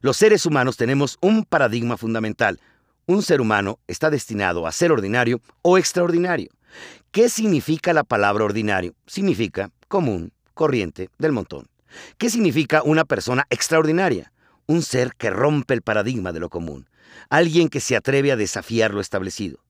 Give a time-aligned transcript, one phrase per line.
[0.00, 2.60] Los seres humanos tenemos un paradigma fundamental.
[3.06, 6.50] Un ser humano está destinado a ser ordinario o extraordinario.
[7.10, 8.94] ¿Qué significa la palabra ordinario?
[9.06, 11.66] Significa común, corriente, del montón.
[12.18, 14.32] ¿Qué significa una persona extraordinaria?
[14.66, 16.88] Un ser que rompe el paradigma de lo común,
[17.30, 19.60] alguien que se atreve a desafiar lo establecido,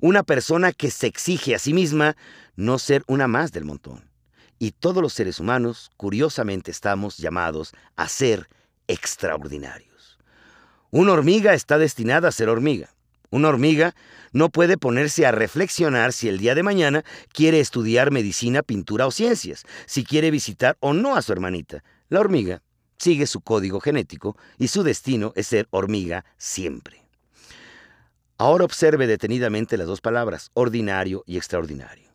[0.00, 2.16] una persona que se exige a sí misma
[2.56, 4.10] no ser una más del montón.
[4.58, 8.48] Y todos los seres humanos, curiosamente, estamos llamados a ser
[8.88, 10.18] extraordinarios.
[10.90, 12.90] Una hormiga está destinada a ser hormiga.
[13.30, 13.94] Una hormiga
[14.32, 19.10] no puede ponerse a reflexionar si el día de mañana quiere estudiar medicina, pintura o
[19.10, 21.82] ciencias, si quiere visitar o no a su hermanita.
[22.08, 22.62] La hormiga
[22.98, 27.04] sigue su código genético y su destino es ser hormiga siempre.
[28.38, 32.05] Ahora observe detenidamente las dos palabras, ordinario y extraordinario.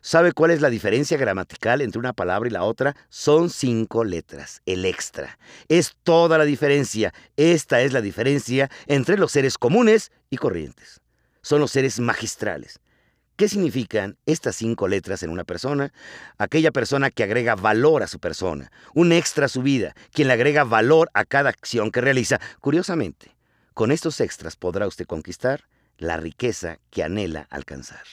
[0.00, 2.96] ¿Sabe cuál es la diferencia gramatical entre una palabra y la otra?
[3.08, 5.38] Son cinco letras, el extra.
[5.68, 7.12] Es toda la diferencia.
[7.36, 11.00] Esta es la diferencia entre los seres comunes y corrientes.
[11.42, 12.80] Son los seres magistrales.
[13.36, 15.92] ¿Qué significan estas cinco letras en una persona?
[16.38, 20.34] Aquella persona que agrega valor a su persona, un extra a su vida, quien le
[20.34, 22.40] agrega valor a cada acción que realiza.
[22.60, 23.36] Curiosamente,
[23.74, 25.64] con estos extras podrá usted conquistar
[25.98, 28.04] la riqueza que anhela alcanzar.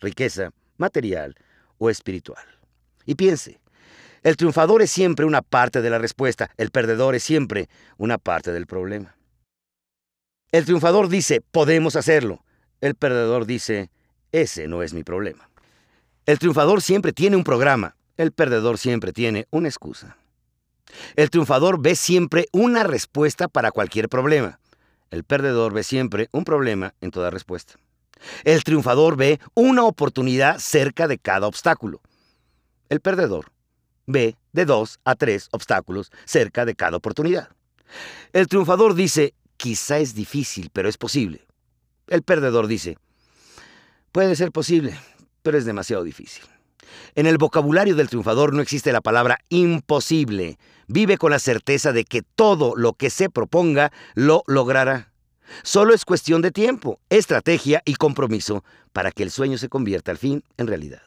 [0.00, 1.36] Riqueza material
[1.78, 2.44] o espiritual.
[3.06, 3.60] Y piense,
[4.22, 8.52] el triunfador es siempre una parte de la respuesta, el perdedor es siempre una parte
[8.52, 9.16] del problema.
[10.52, 12.44] El triunfador dice, podemos hacerlo.
[12.80, 13.90] El perdedor dice,
[14.32, 15.48] ese no es mi problema.
[16.26, 20.16] El triunfador siempre tiene un programa, el perdedor siempre tiene una excusa.
[21.16, 24.60] El triunfador ve siempre una respuesta para cualquier problema.
[25.10, 27.74] El perdedor ve siempre un problema en toda respuesta.
[28.44, 32.00] El triunfador ve una oportunidad cerca de cada obstáculo.
[32.88, 33.52] El perdedor
[34.06, 37.50] ve de dos a tres obstáculos cerca de cada oportunidad.
[38.32, 41.46] El triunfador dice, quizá es difícil, pero es posible.
[42.06, 42.98] El perdedor dice,
[44.12, 44.98] puede ser posible,
[45.42, 46.44] pero es demasiado difícil.
[47.14, 50.58] En el vocabulario del triunfador no existe la palabra imposible.
[50.88, 55.09] Vive con la certeza de que todo lo que se proponga lo logrará.
[55.62, 60.18] Solo es cuestión de tiempo, estrategia y compromiso para que el sueño se convierta al
[60.18, 61.02] fin en realidad.